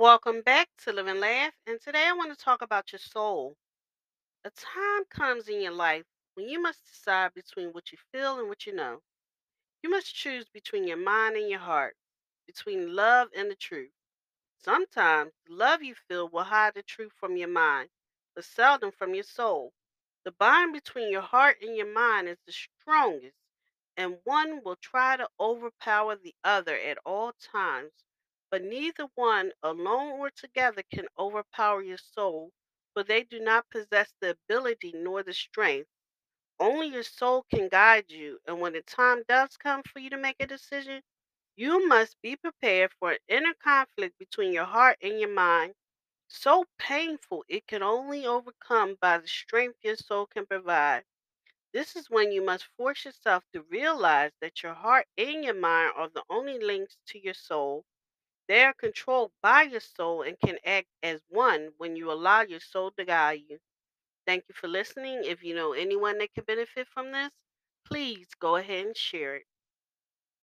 [0.00, 1.52] Welcome back to Live and Laugh.
[1.66, 3.54] And today I want to talk about your soul.
[4.46, 8.48] A time comes in your life when you must decide between what you feel and
[8.48, 9.02] what you know.
[9.82, 11.96] You must choose between your mind and your heart,
[12.46, 13.90] between love and the truth.
[14.56, 17.90] Sometimes the love you feel will hide the truth from your mind,
[18.34, 19.70] but seldom from your soul.
[20.24, 23.36] The bond between your heart and your mind is the strongest,
[23.98, 27.92] and one will try to overpower the other at all times.
[28.50, 32.52] But neither one, alone or together, can overpower your soul,
[32.92, 35.88] for they do not possess the ability nor the strength.
[36.60, 40.16] Only your soul can guide you, and when the time does come for you to
[40.16, 41.02] make a decision,
[41.56, 45.74] you must be prepared for an inner conflict between your heart and your mind,
[46.28, 51.04] so painful it can only overcome by the strength your soul can provide.
[51.72, 55.94] This is when you must force yourself to realize that your heart and your mind
[55.96, 57.84] are the only links to your soul.
[58.50, 62.60] They are controlled by your soul and can act as one when you allow your
[62.60, 63.60] soul to guide you.
[64.26, 65.24] Thank you for listening.
[65.24, 67.30] If you know anyone that could benefit from this,
[67.86, 69.46] please go ahead and share it.